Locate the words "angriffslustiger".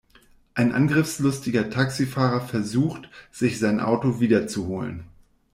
0.71-1.69